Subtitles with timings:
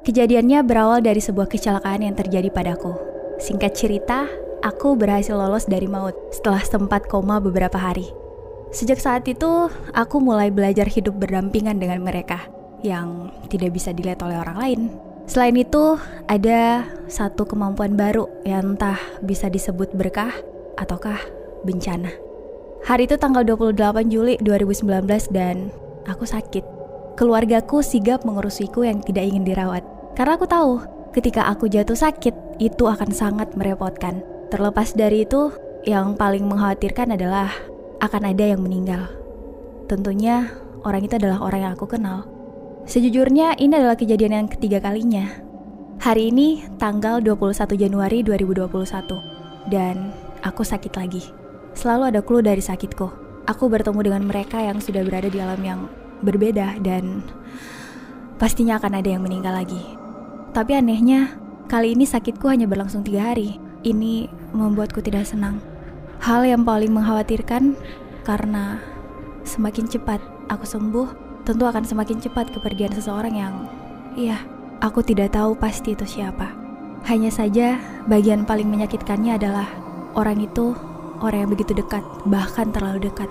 [0.00, 2.96] Kejadiannya berawal dari sebuah kecelakaan yang terjadi padaku.
[3.36, 4.24] Singkat cerita,
[4.64, 8.08] aku berhasil lolos dari maut setelah sempat koma beberapa hari.
[8.72, 12.48] Sejak saat itu, aku mulai belajar hidup berdampingan dengan mereka
[12.80, 14.80] yang tidak bisa dilihat oleh orang lain.
[15.28, 16.00] Selain itu,
[16.32, 20.32] ada satu kemampuan baru yang entah bisa disebut berkah
[20.80, 21.20] ataukah
[21.68, 22.08] bencana.
[22.88, 25.68] Hari itu tanggal 28 Juli 2019 dan
[26.08, 26.79] aku sakit.
[27.18, 29.82] Keluargaku sigap mengurusiku yang tidak ingin dirawat.
[30.14, 30.72] Karena aku tahu,
[31.14, 34.22] ketika aku jatuh sakit, itu akan sangat merepotkan.
[34.50, 35.54] Terlepas dari itu,
[35.86, 37.50] yang paling mengkhawatirkan adalah
[38.04, 39.08] akan ada yang meninggal.
[39.88, 40.50] Tentunya,
[40.86, 42.28] orang itu adalah orang yang aku kenal.
[42.84, 45.28] Sejujurnya, ini adalah kejadian yang ketiga kalinya.
[46.00, 49.68] Hari ini, tanggal 21 Januari 2021.
[49.68, 51.22] Dan aku sakit lagi.
[51.76, 53.08] Selalu ada clue dari sakitku.
[53.44, 55.80] Aku bertemu dengan mereka yang sudah berada di alam yang
[56.20, 57.24] berbeda dan
[58.40, 59.80] pastinya akan ada yang meninggal lagi.
[60.50, 61.36] Tapi anehnya,
[61.70, 63.60] kali ini sakitku hanya berlangsung tiga hari.
[63.80, 65.62] Ini membuatku tidak senang.
[66.20, 67.76] Hal yang paling mengkhawatirkan
[68.26, 68.76] karena
[69.46, 70.20] semakin cepat
[70.52, 71.08] aku sembuh,
[71.48, 73.54] tentu akan semakin cepat kepergian seseorang yang,
[74.18, 74.42] iya,
[74.84, 76.52] aku tidak tahu pasti itu siapa.
[77.08, 79.64] Hanya saja, bagian paling menyakitkannya adalah
[80.12, 80.76] orang itu
[81.24, 83.28] orang yang begitu dekat, bahkan terlalu dekat.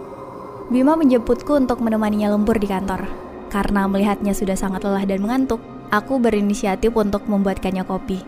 [0.69, 3.09] Bima menjemputku untuk menemaninya lembur di kantor.
[3.49, 5.57] Karena melihatnya sudah sangat lelah dan mengantuk,
[5.89, 8.21] aku berinisiatif untuk membuatkannya kopi.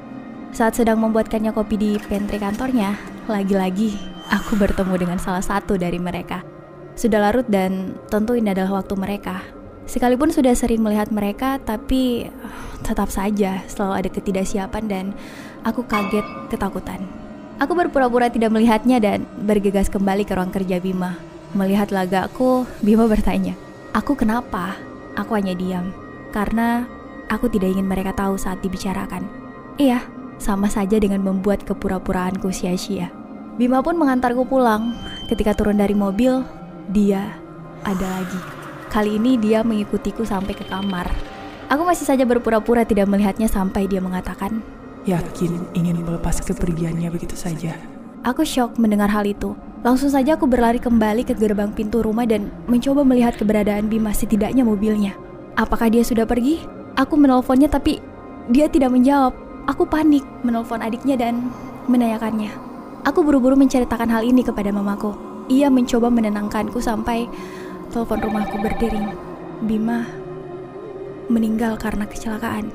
[0.50, 2.98] Saat sedang membuatkannya kopi di pantry kantornya,
[3.30, 3.94] lagi-lagi
[4.34, 6.42] aku bertemu dengan salah satu dari mereka.
[6.98, 9.46] Sudah larut dan tentu ini adalah waktu mereka.
[9.86, 12.26] Sekalipun sudah sering melihat mereka, tapi
[12.82, 15.06] tetap saja selalu ada ketidaksiapan dan
[15.62, 17.06] aku kaget ketakutan.
[17.62, 21.31] Aku berpura-pura tidak melihatnya dan bergegas kembali ke ruang kerja Bima.
[21.52, 23.60] Melihat lagaku, Bima bertanya,
[23.92, 24.80] Aku kenapa?
[25.20, 25.92] Aku hanya diam,
[26.32, 26.88] karena
[27.28, 29.28] aku tidak ingin mereka tahu saat dibicarakan.
[29.76, 30.00] Iya,
[30.40, 33.12] sama saja dengan membuat kepura-puraanku sia-sia.
[33.60, 34.96] Bima pun mengantarku pulang.
[35.28, 36.40] Ketika turun dari mobil,
[36.88, 37.36] dia
[37.84, 38.40] ada lagi.
[38.88, 41.12] Kali ini dia mengikutiku sampai ke kamar.
[41.68, 44.64] Aku masih saja berpura-pura tidak melihatnya sampai dia mengatakan,
[45.04, 47.76] yakin ingin melepas kepergiannya begitu saja.
[48.22, 49.58] Aku shock mendengar hal itu.
[49.82, 54.62] Langsung saja aku berlari kembali ke gerbang pintu rumah dan mencoba melihat keberadaan Bima setidaknya
[54.62, 55.18] mobilnya.
[55.58, 56.62] Apakah dia sudah pergi?
[57.02, 57.98] Aku menelponnya tapi
[58.54, 59.34] dia tidak menjawab.
[59.66, 61.50] Aku panik menelpon adiknya dan
[61.90, 62.54] menanyakannya.
[63.10, 65.18] Aku buru-buru menceritakan hal ini kepada mamaku.
[65.50, 67.26] Ia mencoba menenangkanku sampai
[67.90, 69.18] telepon rumahku berdering.
[69.66, 70.06] Bima
[71.26, 72.70] meninggal karena kecelakaan.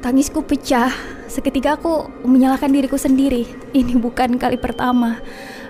[0.00, 1.19] Tangisku pecah.
[1.30, 3.46] Seketika aku menyalahkan diriku sendiri.
[3.70, 5.22] Ini bukan kali pertama.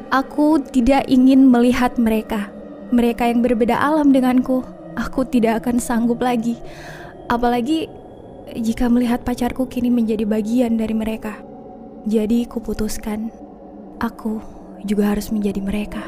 [0.08, 2.48] Aku tidak ingin melihat mereka.
[2.88, 4.64] Mereka yang berbeda alam denganku.
[4.96, 6.56] Aku tidak akan sanggup lagi.
[7.28, 7.92] Apalagi
[8.56, 11.36] jika melihat pacarku kini menjadi bagian dari mereka.
[12.08, 13.28] Jadi kuputuskan,
[14.00, 14.40] aku
[14.88, 16.00] juga harus menjadi mereka.